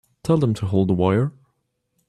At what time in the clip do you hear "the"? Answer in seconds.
0.87-0.95